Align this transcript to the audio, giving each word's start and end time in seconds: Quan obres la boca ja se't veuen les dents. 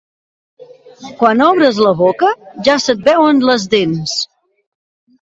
Quan 1.19 1.43
obres 1.49 1.83
la 1.89 1.93
boca 2.01 2.33
ja 2.71 2.81
se't 2.89 3.07
veuen 3.13 3.47
les 3.53 3.71
dents. 3.79 4.21